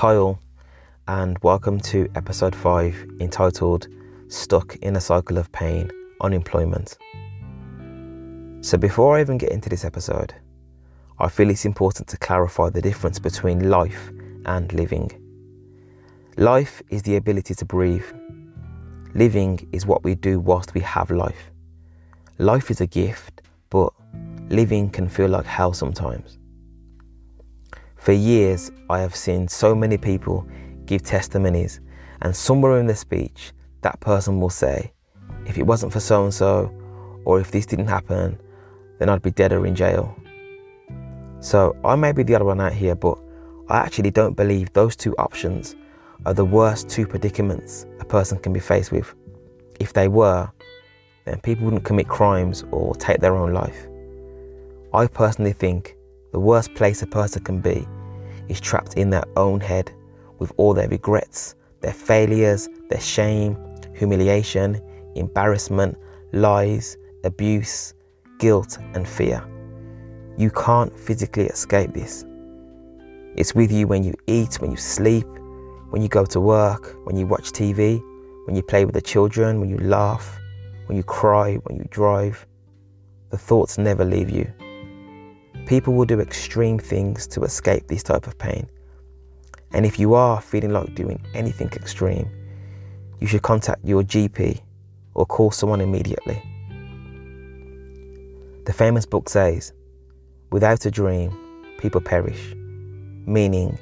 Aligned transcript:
Hi, 0.00 0.14
all, 0.14 0.38
and 1.08 1.38
welcome 1.38 1.80
to 1.80 2.06
episode 2.16 2.54
5 2.54 3.12
entitled 3.18 3.88
Stuck 4.28 4.76
in 4.82 4.94
a 4.96 5.00
Cycle 5.00 5.38
of 5.38 5.50
Pain 5.52 5.90
Unemployment. 6.20 6.98
So, 8.60 8.76
before 8.76 9.16
I 9.16 9.22
even 9.22 9.38
get 9.38 9.52
into 9.52 9.70
this 9.70 9.86
episode, 9.86 10.34
I 11.18 11.30
feel 11.30 11.48
it's 11.48 11.64
important 11.64 12.08
to 12.08 12.18
clarify 12.18 12.68
the 12.68 12.82
difference 12.82 13.18
between 13.18 13.70
life 13.70 14.10
and 14.44 14.70
living. 14.74 15.10
Life 16.36 16.82
is 16.90 17.00
the 17.00 17.16
ability 17.16 17.54
to 17.54 17.64
breathe, 17.64 18.04
living 19.14 19.66
is 19.72 19.86
what 19.86 20.04
we 20.04 20.14
do 20.14 20.40
whilst 20.40 20.74
we 20.74 20.82
have 20.82 21.10
life. 21.10 21.50
Life 22.36 22.70
is 22.70 22.82
a 22.82 22.86
gift, 22.86 23.40
but 23.70 23.94
living 24.50 24.90
can 24.90 25.08
feel 25.08 25.30
like 25.30 25.46
hell 25.46 25.72
sometimes. 25.72 26.36
For 28.06 28.12
years, 28.12 28.70
I 28.88 29.00
have 29.00 29.16
seen 29.16 29.48
so 29.48 29.74
many 29.74 29.98
people 29.98 30.46
give 30.84 31.02
testimonies, 31.02 31.80
and 32.22 32.36
somewhere 32.36 32.78
in 32.78 32.86
the 32.86 32.94
speech, 32.94 33.50
that 33.80 33.98
person 33.98 34.38
will 34.38 34.48
say, 34.48 34.92
If 35.44 35.58
it 35.58 35.64
wasn't 35.64 35.92
for 35.92 35.98
so 35.98 36.22
and 36.22 36.32
so, 36.32 36.72
or 37.24 37.40
if 37.40 37.50
this 37.50 37.66
didn't 37.66 37.88
happen, 37.88 38.40
then 39.00 39.08
I'd 39.08 39.22
be 39.22 39.32
dead 39.32 39.50
or 39.52 39.66
in 39.66 39.74
jail. 39.74 40.14
So 41.40 41.74
I 41.84 41.96
may 41.96 42.12
be 42.12 42.22
the 42.22 42.36
other 42.36 42.44
one 42.44 42.60
out 42.60 42.72
here, 42.72 42.94
but 42.94 43.18
I 43.68 43.78
actually 43.78 44.12
don't 44.12 44.36
believe 44.36 44.72
those 44.72 44.94
two 44.94 45.16
options 45.16 45.74
are 46.26 46.32
the 46.32 46.44
worst 46.44 46.88
two 46.88 47.08
predicaments 47.08 47.86
a 47.98 48.04
person 48.04 48.38
can 48.38 48.52
be 48.52 48.60
faced 48.60 48.92
with. 48.92 49.12
If 49.80 49.94
they 49.94 50.06
were, 50.06 50.48
then 51.24 51.40
people 51.40 51.64
wouldn't 51.64 51.82
commit 51.82 52.06
crimes 52.06 52.62
or 52.70 52.94
take 52.94 53.18
their 53.18 53.34
own 53.34 53.52
life. 53.52 53.88
I 54.94 55.08
personally 55.08 55.54
think 55.54 55.96
the 56.30 56.38
worst 56.38 56.72
place 56.74 57.02
a 57.02 57.06
person 57.08 57.42
can 57.42 57.60
be 57.60 57.84
is 58.48 58.60
trapped 58.60 58.94
in 58.94 59.10
their 59.10 59.24
own 59.36 59.60
head 59.60 59.92
with 60.38 60.52
all 60.56 60.74
their 60.74 60.88
regrets, 60.88 61.54
their 61.80 61.92
failures, 61.92 62.68
their 62.88 63.00
shame, 63.00 63.56
humiliation, 63.94 64.80
embarrassment, 65.14 65.96
lies, 66.32 66.96
abuse, 67.24 67.94
guilt, 68.38 68.78
and 68.94 69.08
fear. 69.08 69.42
You 70.36 70.50
can't 70.50 70.96
physically 70.98 71.46
escape 71.46 71.92
this. 71.94 72.24
It's 73.36 73.54
with 73.54 73.72
you 73.72 73.86
when 73.86 74.02
you 74.02 74.14
eat, 74.26 74.60
when 74.60 74.70
you 74.70 74.76
sleep, 74.76 75.26
when 75.90 76.02
you 76.02 76.08
go 76.08 76.24
to 76.26 76.40
work, 76.40 76.96
when 77.04 77.16
you 77.16 77.26
watch 77.26 77.52
TV, 77.52 78.02
when 78.46 78.54
you 78.54 78.62
play 78.62 78.84
with 78.84 78.94
the 78.94 79.00
children, 79.00 79.60
when 79.60 79.68
you 79.68 79.78
laugh, 79.78 80.38
when 80.86 80.96
you 80.96 81.02
cry, 81.02 81.56
when 81.64 81.78
you 81.78 81.86
drive. 81.90 82.46
The 83.30 83.38
thoughts 83.38 83.78
never 83.78 84.04
leave 84.04 84.30
you. 84.30 84.50
People 85.66 85.94
will 85.94 86.04
do 86.04 86.20
extreme 86.20 86.78
things 86.78 87.26
to 87.26 87.42
escape 87.42 87.88
this 87.88 88.04
type 88.04 88.28
of 88.28 88.38
pain. 88.38 88.68
And 89.72 89.84
if 89.84 89.98
you 89.98 90.14
are 90.14 90.40
feeling 90.40 90.70
like 90.70 90.94
doing 90.94 91.20
anything 91.34 91.68
extreme, 91.72 92.30
you 93.18 93.26
should 93.26 93.42
contact 93.42 93.84
your 93.84 94.04
GP 94.04 94.60
or 95.14 95.26
call 95.26 95.50
someone 95.50 95.80
immediately. 95.80 96.40
The 98.64 98.72
famous 98.72 99.04
book 99.04 99.28
says, 99.28 99.72
Without 100.52 100.86
a 100.86 100.90
dream, 100.90 101.36
people 101.78 102.00
perish. 102.00 102.54
Meaning, 103.26 103.76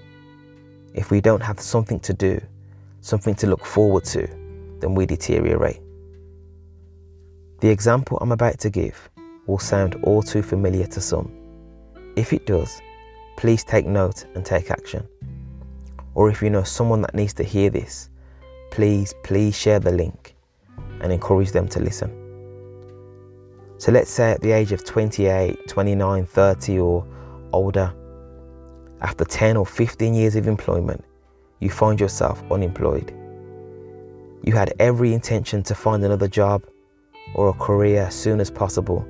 if 0.95 1.11
we 1.11 1.21
don't 1.21 1.43
have 1.43 1.61
something 1.61 2.01
to 2.01 2.15
do, 2.15 2.41
something 3.03 3.35
to 3.35 3.47
look 3.47 3.67
forward 3.67 4.05
to, 4.07 4.27
then 4.81 4.95
we 4.95 5.05
deteriorate. 5.05 5.81
The 7.61 7.69
example 7.69 8.17
I'm 8.23 8.33
about 8.33 8.59
to 8.61 8.71
give 8.71 9.11
will 9.47 9.59
sound 9.59 9.97
all 10.03 10.23
too 10.23 10.43
familiar 10.43 10.87
to 10.87 11.01
some. 11.03 11.44
If 12.17 12.33
it 12.33 12.47
does, 12.47 12.81
please 13.37 13.65
take 13.65 13.87
note 13.87 14.25
and 14.35 14.45
take 14.45 14.71
action. 14.71 15.07
Or 16.15 16.31
if 16.31 16.43
you 16.43 16.51
know 16.51 16.63
someone 16.63 17.03
that 17.03 17.15
needs 17.15 17.35
to 17.35 17.43
hear 17.43 17.71
this, 17.71 18.09
please, 18.71 19.15
please 19.25 19.57
share 19.57 19.81
the 19.81 19.91
link 19.91 20.37
and 21.01 21.13
encourage 21.13 21.51
them 21.51 21.69
to 21.69 21.81
listen. 21.81 22.21
So 23.79 23.91
let's 23.91 24.11
say 24.11 24.31
at 24.31 24.41
the 24.41 24.53
age 24.53 24.71
of 24.73 24.85
28, 24.85 25.67
29, 25.67 26.27
30, 26.27 26.79
or 26.79 27.07
older, 27.53 27.93
after 29.01 29.25
10 29.25 29.57
or 29.57 29.67
15 29.67 30.15
years 30.15 30.37
of 30.37 30.47
employment, 30.47 31.05
you 31.59 31.69
find 31.69 32.01
yourself 32.01 32.43
unemployed. 32.51 33.13
You 34.43 34.53
had 34.55 34.73
every 34.79 35.13
intention 35.13 35.63
to 35.65 35.75
find 35.75 36.05
another 36.05 36.29
job 36.29 36.63
or 37.35 37.49
a 37.49 37.53
career 37.55 38.03
as 38.03 38.15
soon 38.15 38.41
as 38.41 38.51
possible, 38.51 39.07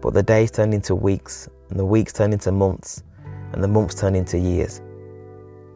but 0.00 0.14
the 0.14 0.22
days 0.22 0.50
turned 0.50 0.74
into 0.74 0.94
weeks 0.94 1.48
and 1.70 1.78
the 1.78 1.84
weeks 1.84 2.12
turn 2.12 2.32
into 2.32 2.52
months, 2.52 3.02
and 3.52 3.62
the 3.62 3.68
months 3.68 3.94
turn 3.94 4.14
into 4.14 4.38
years. 4.38 4.80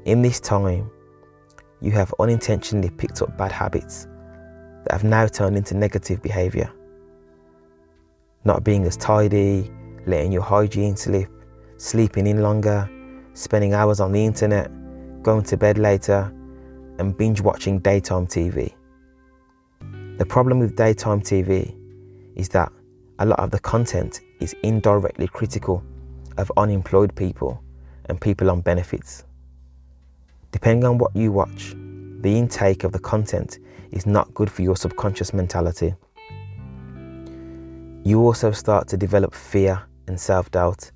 In 0.04 0.22
this 0.22 0.40
time, 0.40 0.90
you 1.80 1.90
have 1.92 2.14
unintentionally 2.18 2.90
picked 2.90 3.22
up 3.22 3.36
bad 3.36 3.52
habits 3.52 4.06
that 4.84 4.92
have 4.92 5.04
now 5.04 5.26
turned 5.26 5.56
into 5.56 5.76
negative 5.76 6.22
behavior. 6.22 6.72
Not 8.44 8.64
being 8.64 8.84
as 8.84 8.96
tidy, 8.96 9.70
letting 10.06 10.32
your 10.32 10.42
hygiene 10.42 10.96
slip, 10.96 11.30
sleeping 11.76 12.26
in 12.26 12.42
longer, 12.42 12.88
spending 13.34 13.74
hours 13.74 14.00
on 14.00 14.12
the 14.12 14.24
internet, 14.24 14.70
going 15.22 15.42
to 15.44 15.56
bed 15.56 15.78
later, 15.78 16.32
and 16.98 17.16
binge 17.16 17.40
watching 17.40 17.78
daytime 17.78 18.26
TV. 18.26 18.72
The 20.18 20.26
problem 20.26 20.58
with 20.58 20.76
daytime 20.76 21.20
TV 21.20 21.76
is 22.36 22.48
that 22.50 22.72
a 23.22 23.26
lot 23.26 23.38
of 23.38 23.52
the 23.52 23.60
content 23.60 24.20
is 24.40 24.52
indirectly 24.64 25.28
critical 25.28 25.80
of 26.38 26.50
unemployed 26.56 27.14
people 27.14 27.62
and 28.06 28.20
people 28.20 28.50
on 28.50 28.60
benefits. 28.60 29.22
Depending 30.50 30.84
on 30.84 30.98
what 30.98 31.14
you 31.14 31.30
watch, 31.30 31.76
the 32.22 32.36
intake 32.36 32.82
of 32.82 32.90
the 32.90 32.98
content 32.98 33.60
is 33.92 34.06
not 34.06 34.34
good 34.34 34.50
for 34.50 34.62
your 34.62 34.74
subconscious 34.74 35.32
mentality. 35.32 35.94
You 38.02 38.18
also 38.22 38.50
start 38.50 38.88
to 38.88 38.96
develop 38.96 39.34
fear 39.34 39.80
and 40.08 40.18
self 40.18 40.50
doubt. 40.50 40.90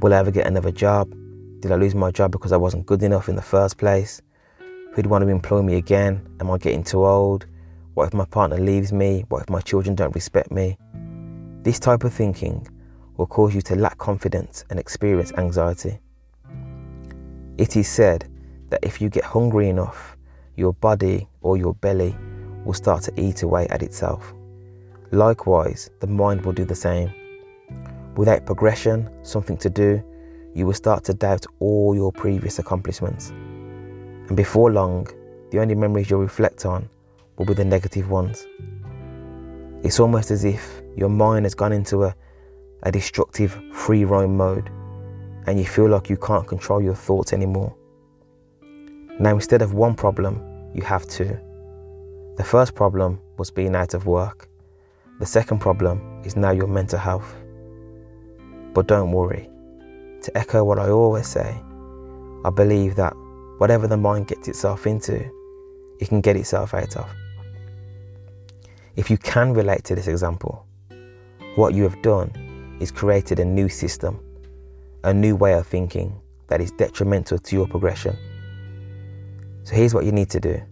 Will 0.00 0.14
I 0.14 0.18
ever 0.18 0.30
get 0.30 0.46
another 0.46 0.70
job? 0.70 1.10
Did 1.58 1.72
I 1.72 1.74
lose 1.74 1.96
my 1.96 2.12
job 2.12 2.30
because 2.30 2.52
I 2.52 2.58
wasn't 2.58 2.86
good 2.86 3.02
enough 3.02 3.28
in 3.28 3.34
the 3.34 3.42
first 3.42 3.76
place? 3.76 4.22
Who'd 4.92 5.06
want 5.06 5.24
to 5.24 5.28
employ 5.28 5.62
me 5.62 5.74
again? 5.74 6.24
Am 6.38 6.48
I 6.48 6.58
getting 6.58 6.84
too 6.84 7.04
old? 7.04 7.46
What 7.96 8.08
if 8.08 8.12
my 8.12 8.26
partner 8.26 8.58
leaves 8.58 8.92
me? 8.92 9.24
What 9.30 9.44
if 9.44 9.48
my 9.48 9.62
children 9.62 9.94
don't 9.94 10.14
respect 10.14 10.52
me? 10.52 10.76
This 11.62 11.78
type 11.78 12.04
of 12.04 12.12
thinking 12.12 12.68
will 13.16 13.26
cause 13.26 13.54
you 13.54 13.62
to 13.62 13.74
lack 13.74 13.96
confidence 13.96 14.66
and 14.68 14.78
experience 14.78 15.32
anxiety. 15.38 15.98
It 17.56 17.74
is 17.74 17.88
said 17.88 18.30
that 18.68 18.84
if 18.84 19.00
you 19.00 19.08
get 19.08 19.24
hungry 19.24 19.70
enough, 19.70 20.18
your 20.56 20.74
body 20.74 21.26
or 21.40 21.56
your 21.56 21.72
belly 21.72 22.14
will 22.66 22.74
start 22.74 23.02
to 23.04 23.18
eat 23.18 23.40
away 23.40 23.66
at 23.68 23.82
itself. 23.82 24.34
Likewise, 25.10 25.88
the 26.00 26.06
mind 26.06 26.44
will 26.44 26.52
do 26.52 26.66
the 26.66 26.74
same. 26.74 27.10
Without 28.14 28.44
progression, 28.44 29.08
something 29.24 29.56
to 29.56 29.70
do, 29.70 30.04
you 30.54 30.66
will 30.66 30.74
start 30.74 31.02
to 31.04 31.14
doubt 31.14 31.46
all 31.60 31.94
your 31.94 32.12
previous 32.12 32.58
accomplishments. 32.58 33.30
And 33.30 34.36
before 34.36 34.70
long, 34.70 35.06
the 35.50 35.60
only 35.60 35.74
memories 35.74 36.10
you'll 36.10 36.20
reflect 36.20 36.66
on 36.66 36.90
will 37.36 37.46
be 37.46 37.54
the 37.54 37.64
negative 37.64 38.10
ones. 38.10 38.46
It's 39.82 40.00
almost 40.00 40.30
as 40.30 40.44
if 40.44 40.82
your 40.96 41.08
mind 41.08 41.44
has 41.44 41.54
gone 41.54 41.72
into 41.72 42.04
a, 42.04 42.14
a 42.82 42.90
destructive 42.90 43.60
free 43.72 44.04
roam 44.04 44.36
mode 44.36 44.70
and 45.46 45.58
you 45.58 45.64
feel 45.64 45.88
like 45.88 46.10
you 46.10 46.16
can't 46.16 46.46
control 46.46 46.82
your 46.82 46.94
thoughts 46.94 47.32
anymore. 47.32 47.74
Now, 49.18 49.34
instead 49.34 49.62
of 49.62 49.74
one 49.74 49.94
problem, 49.94 50.42
you 50.74 50.82
have 50.82 51.06
two. 51.06 51.38
The 52.36 52.44
first 52.44 52.74
problem 52.74 53.20
was 53.38 53.50
being 53.50 53.74
out 53.74 53.94
of 53.94 54.06
work. 54.06 54.48
The 55.20 55.26
second 55.26 55.60
problem 55.60 56.22
is 56.24 56.36
now 56.36 56.50
your 56.50 56.66
mental 56.66 56.98
health. 56.98 57.34
But 58.74 58.88
don't 58.88 59.12
worry. 59.12 59.48
To 60.22 60.36
echo 60.36 60.64
what 60.64 60.78
I 60.78 60.90
always 60.90 61.26
say, 61.26 61.58
I 62.44 62.50
believe 62.50 62.96
that 62.96 63.14
whatever 63.58 63.86
the 63.86 63.96
mind 63.96 64.26
gets 64.26 64.48
itself 64.48 64.86
into, 64.86 65.24
it 65.98 66.08
can 66.08 66.20
get 66.20 66.36
itself 66.36 66.74
out 66.74 66.96
of. 66.96 67.08
If 68.96 69.10
you 69.10 69.18
can 69.18 69.52
relate 69.52 69.84
to 69.84 69.94
this 69.94 70.06
example, 70.08 70.66
what 71.54 71.74
you 71.74 71.82
have 71.82 72.00
done 72.00 72.78
is 72.80 72.90
created 72.90 73.38
a 73.38 73.44
new 73.44 73.68
system, 73.68 74.18
a 75.04 75.12
new 75.12 75.36
way 75.36 75.52
of 75.52 75.66
thinking 75.66 76.18
that 76.48 76.62
is 76.62 76.70
detrimental 76.72 77.38
to 77.38 77.56
your 77.56 77.68
progression. 77.68 78.16
So 79.64 79.74
here's 79.74 79.92
what 79.92 80.06
you 80.06 80.12
need 80.12 80.30
to 80.30 80.40
do 80.40 80.62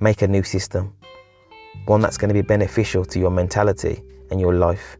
make 0.00 0.22
a 0.22 0.28
new 0.28 0.42
system, 0.42 0.92
one 1.84 2.00
that's 2.00 2.18
going 2.18 2.28
to 2.28 2.34
be 2.34 2.42
beneficial 2.42 3.04
to 3.04 3.18
your 3.20 3.30
mentality 3.30 4.02
and 4.32 4.40
your 4.40 4.54
life. 4.54 4.96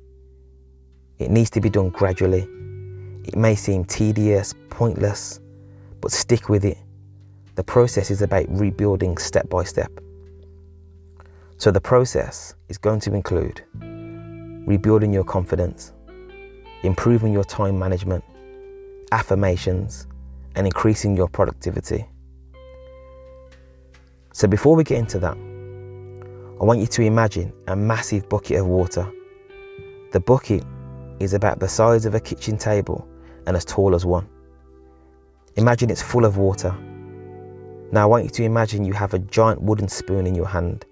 It 1.19 1.33
needs 1.33 1.51
to 1.51 1.61
be 1.61 1.69
done 1.69 1.91
gradually. 1.91 2.47
It 3.25 3.35
may 3.35 3.57
seem 3.57 3.85
tedious, 3.85 4.55
pointless, 4.71 5.41
but 6.01 6.13
stick 6.13 6.49
with 6.49 6.65
it. 6.65 6.79
The 7.57 7.65
process 7.65 8.13
is 8.13 8.23
about 8.23 8.47
rebuilding 8.49 9.19
step 9.19 9.49
by 9.51 9.65
step. 9.65 9.91
So 11.59 11.71
the 11.71 11.81
process 11.81 12.55
is 12.69 12.77
going 12.77 13.01
to 13.01 13.15
include 13.15 13.63
rebuilding 14.67 15.13
your 15.13 15.25
confidence, 15.25 15.93
improving 16.83 17.33
your 17.33 17.45
time 17.45 17.79
management, 17.79 18.23
affirmations, 19.11 20.07
and 20.55 20.67
increasing 20.67 21.17
your 21.17 21.29
productivity. 21.29 22.07
So, 24.33 24.47
before 24.47 24.77
we 24.77 24.85
get 24.85 24.99
into 24.99 25.19
that, 25.21 25.37
I 26.61 26.65
want 26.65 26.81
you 26.81 26.87
to 26.87 27.03
imagine 27.03 27.55
a 27.69 27.77
massive 27.77 28.29
bucket 28.29 28.59
of 28.59 28.67
water. 28.67 29.11
The 30.13 30.21
bucket 30.21 30.63
is 31.21 31.33
about 31.33 31.59
the 31.59 31.69
size 31.69 32.05
of 32.05 32.15
a 32.15 32.21
kitchen 32.21 32.59
table 32.59 33.09
and 33.47 33.57
as 33.57 33.65
tall 33.65 33.95
as 33.95 34.05
one. 34.05 34.29
Imagine 35.57 35.89
it's 35.89 36.03
full 36.03 36.27
of 36.27 36.37
water. 36.37 36.75
Now, 37.93 38.03
I 38.03 38.07
want 38.07 38.25
you 38.25 38.31
to 38.31 38.43
imagine 38.43 38.85
you 38.85 38.93
have 38.93 39.15
a 39.15 39.19
giant 39.21 39.63
wooden 39.63 39.89
spoon 39.89 40.27
in 40.27 40.35
your 40.35 40.49
hand. 40.49 40.85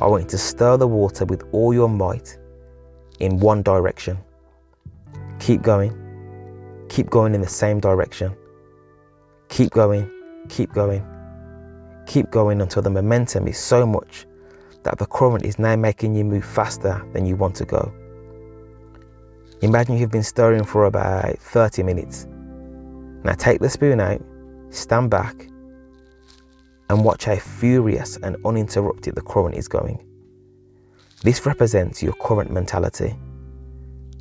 I 0.00 0.06
want 0.06 0.24
you 0.24 0.28
to 0.30 0.38
stir 0.38 0.76
the 0.76 0.86
water 0.86 1.24
with 1.24 1.42
all 1.52 1.72
your 1.72 1.88
might 1.88 2.38
in 3.20 3.40
one 3.40 3.62
direction. 3.62 4.18
Keep 5.38 5.62
going. 5.62 5.92
Keep 6.88 7.08
going 7.08 7.34
in 7.34 7.40
the 7.40 7.48
same 7.48 7.80
direction. 7.80 8.36
Keep 9.48 9.70
going. 9.70 10.10
Keep 10.48 10.72
going. 10.74 11.04
Keep 12.06 12.30
going 12.30 12.60
until 12.60 12.82
the 12.82 12.90
momentum 12.90 13.48
is 13.48 13.58
so 13.58 13.86
much 13.86 14.26
that 14.82 14.98
the 14.98 15.06
current 15.06 15.44
is 15.44 15.58
now 15.58 15.74
making 15.76 16.14
you 16.14 16.24
move 16.24 16.44
faster 16.44 17.04
than 17.12 17.26
you 17.26 17.34
want 17.34 17.54
to 17.56 17.64
go. 17.64 17.92
Imagine 19.62 19.96
you've 19.96 20.10
been 20.10 20.22
stirring 20.22 20.62
for 20.62 20.84
about 20.84 21.38
30 21.38 21.82
minutes. 21.82 22.28
Now 23.24 23.32
take 23.32 23.60
the 23.60 23.70
spoon 23.70 24.00
out, 24.00 24.20
stand 24.70 25.10
back, 25.10 25.48
and 26.88 27.04
watch 27.04 27.24
how 27.24 27.36
furious 27.36 28.16
and 28.18 28.36
uninterrupted 28.44 29.14
the 29.14 29.22
current 29.22 29.56
is 29.56 29.68
going. 29.68 30.04
This 31.22 31.44
represents 31.46 32.02
your 32.02 32.12
current 32.14 32.50
mentality. 32.50 33.16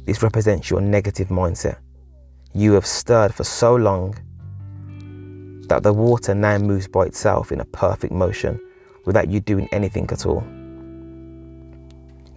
This 0.05 0.23
represents 0.23 0.69
your 0.69 0.81
negative 0.81 1.27
mindset. 1.27 1.77
You 2.53 2.73
have 2.73 2.85
stirred 2.85 3.33
for 3.33 3.43
so 3.43 3.75
long 3.75 4.15
that 5.67 5.83
the 5.83 5.93
water 5.93 6.33
now 6.33 6.57
moves 6.57 6.87
by 6.87 7.05
itself 7.05 7.51
in 7.51 7.59
a 7.59 7.65
perfect 7.65 8.13
motion 8.13 8.59
without 9.05 9.29
you 9.29 9.39
doing 9.39 9.67
anything 9.71 10.09
at 10.11 10.25
all. 10.25 10.41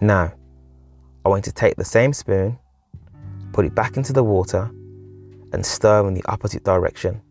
Now, 0.01 0.33
I 1.25 1.29
want 1.29 1.43
to 1.45 1.51
take 1.51 1.75
the 1.75 1.85
same 1.85 2.13
spoon, 2.13 2.57
put 3.53 3.65
it 3.65 3.75
back 3.75 3.97
into 3.97 4.13
the 4.13 4.23
water, 4.23 4.69
and 5.51 5.65
stir 5.65 6.07
in 6.07 6.13
the 6.13 6.23
opposite 6.27 6.63
direction. 6.63 7.21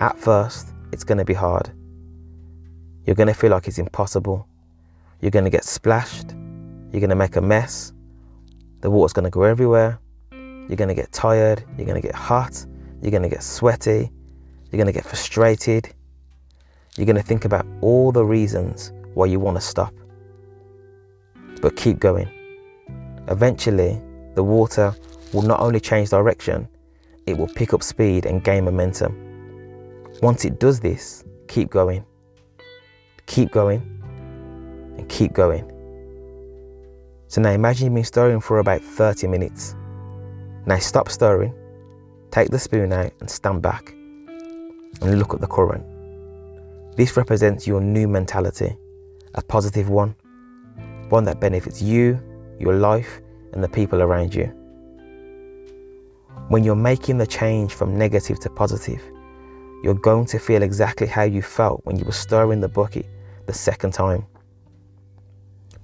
At 0.00 0.18
first, 0.18 0.68
it's 0.92 1.04
going 1.04 1.18
to 1.18 1.24
be 1.24 1.34
hard. 1.34 1.70
You're 3.06 3.16
going 3.16 3.28
to 3.28 3.34
feel 3.34 3.50
like 3.50 3.68
it's 3.68 3.78
impossible. 3.78 4.48
You're 5.20 5.30
going 5.30 5.44
to 5.44 5.50
get 5.50 5.64
splashed. 5.64 6.30
You're 6.90 7.00
going 7.00 7.10
to 7.10 7.16
make 7.16 7.36
a 7.36 7.40
mess. 7.40 7.92
The 8.80 8.90
water's 8.90 9.12
going 9.12 9.24
to 9.24 9.30
go 9.30 9.42
everywhere. 9.42 9.98
You're 10.32 10.76
going 10.76 10.88
to 10.88 10.94
get 10.94 11.12
tired. 11.12 11.62
You're 11.76 11.86
going 11.86 12.00
to 12.00 12.06
get 12.06 12.14
hot. 12.14 12.64
You're 13.02 13.10
going 13.10 13.22
to 13.22 13.28
get 13.28 13.42
sweaty. 13.42 14.10
You're 14.70 14.78
going 14.78 14.86
to 14.86 14.92
get 14.92 15.04
frustrated. 15.04 15.92
You're 16.96 17.04
going 17.04 17.16
to 17.16 17.22
think 17.22 17.44
about 17.44 17.66
all 17.82 18.10
the 18.10 18.24
reasons 18.24 18.92
why 19.12 19.26
you 19.26 19.38
want 19.38 19.58
to 19.58 19.60
stop. 19.60 19.92
But 21.60 21.76
keep 21.76 21.98
going. 21.98 22.28
Eventually, 23.28 24.00
the 24.34 24.42
water 24.42 24.94
will 25.34 25.42
not 25.42 25.60
only 25.60 25.80
change 25.80 26.08
direction, 26.08 26.68
it 27.26 27.36
will 27.36 27.48
pick 27.48 27.74
up 27.74 27.82
speed 27.82 28.24
and 28.24 28.42
gain 28.42 28.64
momentum. 28.64 29.14
Once 30.22 30.46
it 30.46 30.58
does 30.58 30.80
this, 30.80 31.24
keep 31.48 31.68
going 31.68 32.04
keep 33.26 33.50
going, 33.50 33.82
and 34.98 35.08
keep 35.08 35.32
going. 35.32 35.70
So 37.28 37.40
now 37.40 37.50
imagine 37.50 37.86
you've 37.86 37.94
been 37.94 38.04
stirring 38.04 38.40
for 38.40 38.58
about 38.58 38.80
30 38.80 39.26
minutes. 39.26 39.74
Now 40.66 40.78
stop 40.78 41.08
stirring, 41.08 41.54
take 42.30 42.50
the 42.50 42.58
spoon 42.58 42.92
out 42.92 43.12
and 43.20 43.30
stand 43.30 43.60
back 43.60 43.90
and 43.90 45.18
look 45.18 45.34
at 45.34 45.40
the 45.40 45.46
current. 45.46 45.84
This 46.96 47.16
represents 47.16 47.66
your 47.66 47.80
new 47.80 48.06
mentality, 48.06 48.76
a 49.34 49.42
positive 49.42 49.88
one, 49.88 50.14
one 51.08 51.24
that 51.24 51.40
benefits 51.40 51.82
you, 51.82 52.20
your 52.60 52.74
life, 52.74 53.20
and 53.52 53.64
the 53.64 53.68
people 53.68 54.00
around 54.00 54.34
you. 54.34 54.46
When 56.48 56.62
you're 56.62 56.76
making 56.76 57.18
the 57.18 57.26
change 57.26 57.74
from 57.74 57.98
negative 57.98 58.38
to 58.40 58.50
positive, 58.50 59.02
you're 59.82 59.94
going 59.94 60.26
to 60.26 60.38
feel 60.38 60.62
exactly 60.62 61.06
how 61.06 61.24
you 61.24 61.42
felt 61.42 61.80
when 61.84 61.96
you 61.98 62.04
were 62.04 62.12
stirring 62.12 62.60
the 62.60 62.68
bucket 62.68 63.06
the 63.46 63.52
second 63.52 63.92
time. 63.92 64.26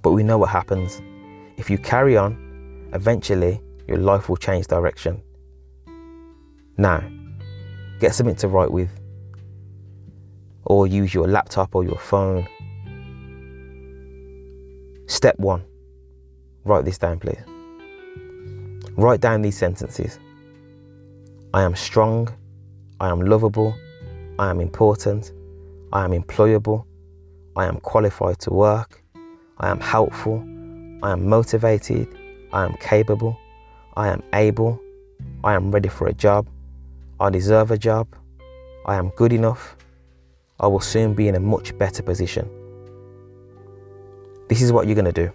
But 0.01 0.11
we 0.11 0.23
know 0.23 0.37
what 0.37 0.49
happens. 0.49 1.01
If 1.57 1.69
you 1.69 1.77
carry 1.77 2.17
on, 2.17 2.89
eventually 2.93 3.61
your 3.87 3.97
life 3.97 4.29
will 4.29 4.37
change 4.37 4.67
direction. 4.67 5.21
Now, 6.77 7.03
get 7.99 8.15
something 8.15 8.35
to 8.37 8.47
write 8.47 8.71
with, 8.71 8.89
or 10.65 10.87
use 10.87 11.13
your 11.13 11.27
laptop 11.27 11.75
or 11.75 11.83
your 11.83 11.97
phone. 11.97 12.47
Step 15.07 15.37
one 15.37 15.63
write 16.65 16.85
this 16.85 16.97
down, 16.97 17.19
please. 17.19 17.39
Write 18.95 19.21
down 19.21 19.41
these 19.41 19.57
sentences 19.57 20.19
I 21.53 21.63
am 21.63 21.75
strong, 21.75 22.29
I 22.99 23.09
am 23.09 23.21
lovable, 23.21 23.75
I 24.39 24.49
am 24.49 24.61
important, 24.61 25.31
I 25.91 26.05
am 26.05 26.11
employable, 26.11 26.85
I 27.55 27.65
am 27.65 27.79
qualified 27.79 28.39
to 28.39 28.51
work. 28.51 29.03
I 29.57 29.69
am 29.69 29.79
helpful. 29.79 30.39
I 31.03 31.11
am 31.11 31.27
motivated. 31.27 32.07
I 32.53 32.63
am 32.65 32.75
capable. 32.77 33.37
I 33.95 34.07
am 34.07 34.23
able. 34.33 34.79
I 35.43 35.53
am 35.53 35.71
ready 35.71 35.89
for 35.89 36.07
a 36.07 36.13
job. 36.13 36.47
I 37.19 37.29
deserve 37.29 37.71
a 37.71 37.77
job. 37.77 38.07
I 38.85 38.95
am 38.95 39.09
good 39.15 39.33
enough. 39.33 39.75
I 40.59 40.67
will 40.67 40.79
soon 40.79 41.13
be 41.13 41.27
in 41.27 41.35
a 41.35 41.39
much 41.39 41.77
better 41.77 42.03
position. 42.03 42.49
This 44.47 44.61
is 44.61 44.71
what 44.71 44.85
you're 44.85 44.95
going 44.95 45.11
to 45.11 45.11
do 45.11 45.31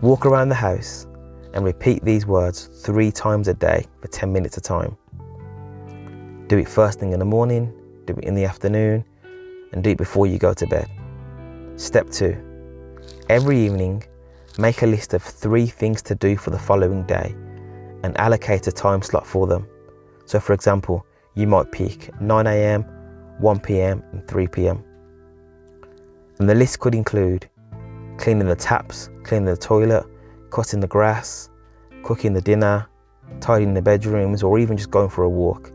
walk 0.00 0.26
around 0.26 0.48
the 0.48 0.54
house 0.54 1.06
and 1.54 1.64
repeat 1.64 2.04
these 2.04 2.26
words 2.26 2.66
three 2.82 3.10
times 3.10 3.48
a 3.48 3.54
day 3.54 3.84
for 4.00 4.08
10 4.08 4.32
minutes 4.32 4.56
a 4.56 4.60
time. 4.60 4.96
Do 6.46 6.58
it 6.58 6.68
first 6.68 7.00
thing 7.00 7.12
in 7.12 7.18
the 7.18 7.24
morning, 7.24 7.72
do 8.04 8.14
it 8.14 8.24
in 8.24 8.34
the 8.34 8.44
afternoon, 8.44 9.04
and 9.72 9.82
do 9.84 9.90
it 9.90 9.98
before 9.98 10.26
you 10.26 10.38
go 10.38 10.52
to 10.54 10.66
bed. 10.66 10.88
Step 11.76 12.10
2. 12.10 12.36
Every 13.28 13.58
evening, 13.58 14.04
make 14.58 14.82
a 14.82 14.86
list 14.86 15.14
of 15.14 15.22
three 15.22 15.66
things 15.66 16.02
to 16.02 16.14
do 16.14 16.36
for 16.36 16.50
the 16.50 16.58
following 16.58 17.04
day 17.04 17.34
and 18.02 18.18
allocate 18.18 18.66
a 18.66 18.72
time 18.72 19.02
slot 19.02 19.26
for 19.26 19.46
them. 19.46 19.66
So, 20.26 20.40
for 20.40 20.52
example, 20.52 21.06
you 21.34 21.46
might 21.46 21.70
pick 21.70 22.10
9am, 22.20 22.84
1pm, 23.40 24.02
and 24.12 24.26
3pm. 24.26 24.82
And 26.38 26.48
the 26.48 26.54
list 26.54 26.80
could 26.80 26.94
include 26.94 27.48
cleaning 28.18 28.48
the 28.48 28.56
taps, 28.56 29.10
cleaning 29.22 29.46
the 29.46 29.56
toilet, 29.56 30.04
cutting 30.50 30.80
the 30.80 30.86
grass, 30.86 31.50
cooking 32.02 32.32
the 32.32 32.40
dinner, 32.40 32.86
tidying 33.40 33.74
the 33.74 33.82
bedrooms, 33.82 34.42
or 34.42 34.58
even 34.58 34.76
just 34.76 34.90
going 34.90 35.08
for 35.08 35.24
a 35.24 35.28
walk. 35.28 35.72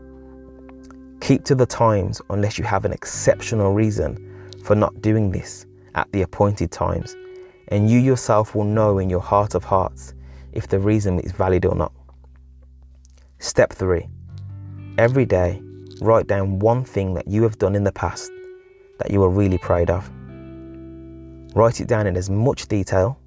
Keep 1.24 1.44
to 1.46 1.54
the 1.54 1.64
times 1.64 2.20
unless 2.28 2.58
you 2.58 2.64
have 2.64 2.84
an 2.84 2.92
exceptional 2.92 3.72
reason 3.72 4.52
for 4.62 4.76
not 4.76 5.00
doing 5.00 5.30
this 5.30 5.64
at 5.94 6.06
the 6.12 6.20
appointed 6.20 6.70
times, 6.70 7.16
and 7.68 7.90
you 7.90 7.98
yourself 7.98 8.54
will 8.54 8.64
know 8.64 8.98
in 8.98 9.08
your 9.08 9.22
heart 9.22 9.54
of 9.54 9.64
hearts 9.64 10.12
if 10.52 10.68
the 10.68 10.78
reason 10.78 11.18
is 11.20 11.32
valid 11.32 11.64
or 11.64 11.74
not. 11.74 11.92
Step 13.38 13.72
three 13.72 14.06
every 14.98 15.24
day, 15.24 15.62
write 16.02 16.26
down 16.26 16.58
one 16.58 16.84
thing 16.84 17.14
that 17.14 17.26
you 17.26 17.42
have 17.42 17.56
done 17.56 17.74
in 17.74 17.84
the 17.84 17.92
past 17.92 18.30
that 18.98 19.10
you 19.10 19.22
are 19.22 19.30
really 19.30 19.56
proud 19.56 19.88
of. 19.88 20.06
Write 21.56 21.80
it 21.80 21.88
down 21.88 22.06
in 22.06 22.18
as 22.18 22.28
much 22.28 22.68
detail 22.68 23.18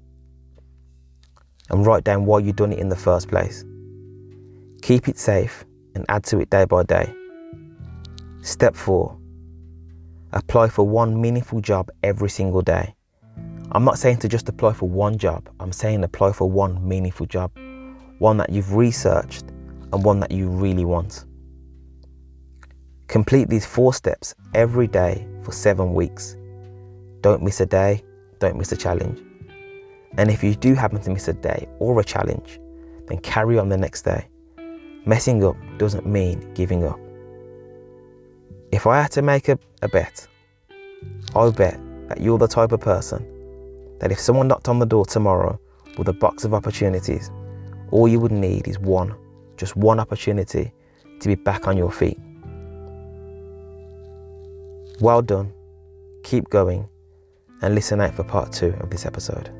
and 1.68 1.84
write 1.84 2.04
down 2.04 2.26
why 2.26 2.38
you've 2.38 2.54
done 2.54 2.72
it 2.72 2.78
in 2.78 2.90
the 2.90 2.94
first 2.94 3.26
place. 3.26 3.64
Keep 4.82 5.08
it 5.08 5.18
safe 5.18 5.64
and 5.96 6.04
add 6.08 6.22
to 6.26 6.38
it 6.38 6.48
day 6.48 6.64
by 6.64 6.84
day. 6.84 7.12
Step 8.48 8.74
4. 8.74 9.14
Apply 10.32 10.68
for 10.68 10.88
one 10.88 11.20
meaningful 11.20 11.60
job 11.60 11.90
every 12.02 12.30
single 12.30 12.62
day. 12.62 12.94
I'm 13.72 13.84
not 13.84 13.98
saying 13.98 14.20
to 14.20 14.28
just 14.28 14.48
apply 14.48 14.72
for 14.72 14.88
one 14.88 15.18
job, 15.18 15.50
I'm 15.60 15.70
saying 15.70 16.02
apply 16.02 16.32
for 16.32 16.50
one 16.50 16.88
meaningful 16.88 17.26
job, 17.26 17.52
one 18.20 18.38
that 18.38 18.48
you've 18.48 18.72
researched 18.72 19.44
and 19.92 20.02
one 20.02 20.18
that 20.20 20.30
you 20.30 20.48
really 20.48 20.86
want. 20.86 21.26
Complete 23.06 23.50
these 23.50 23.66
four 23.66 23.92
steps 23.92 24.34
every 24.54 24.86
day 24.86 25.28
for 25.42 25.52
seven 25.52 25.92
weeks. 25.92 26.34
Don't 27.20 27.42
miss 27.42 27.60
a 27.60 27.66
day, 27.66 28.02
don't 28.38 28.56
miss 28.56 28.72
a 28.72 28.78
challenge. 28.78 29.22
And 30.16 30.30
if 30.30 30.42
you 30.42 30.54
do 30.54 30.74
happen 30.74 31.02
to 31.02 31.10
miss 31.10 31.28
a 31.28 31.34
day 31.34 31.68
or 31.80 32.00
a 32.00 32.04
challenge, 32.04 32.58
then 33.08 33.18
carry 33.18 33.58
on 33.58 33.68
the 33.68 33.76
next 33.76 34.06
day. 34.06 34.26
Messing 35.04 35.44
up 35.44 35.56
doesn't 35.76 36.06
mean 36.06 36.50
giving 36.54 36.82
up. 36.84 36.98
If 38.70 38.86
I 38.86 39.00
had 39.00 39.12
to 39.12 39.22
make 39.22 39.48
a, 39.48 39.58
a 39.82 39.88
bet, 39.88 40.26
I 41.34 41.44
would 41.44 41.56
bet 41.56 41.80
that 42.08 42.20
you're 42.20 42.38
the 42.38 42.46
type 42.46 42.72
of 42.72 42.80
person 42.80 43.26
that 43.98 44.12
if 44.12 44.20
someone 44.20 44.46
knocked 44.48 44.68
on 44.68 44.78
the 44.78 44.86
door 44.86 45.06
tomorrow 45.06 45.58
with 45.96 46.08
a 46.08 46.12
box 46.12 46.44
of 46.44 46.52
opportunities, 46.52 47.30
all 47.90 48.06
you 48.06 48.20
would 48.20 48.32
need 48.32 48.68
is 48.68 48.78
one, 48.78 49.14
just 49.56 49.74
one 49.74 49.98
opportunity 49.98 50.72
to 51.20 51.28
be 51.28 51.34
back 51.34 51.66
on 51.66 51.76
your 51.76 51.90
feet. 51.90 52.18
Well 55.00 55.22
done, 55.22 55.52
keep 56.22 56.50
going, 56.50 56.88
and 57.62 57.74
listen 57.74 58.00
out 58.00 58.14
for 58.14 58.22
part 58.22 58.52
two 58.52 58.74
of 58.80 58.90
this 58.90 59.06
episode. 59.06 59.50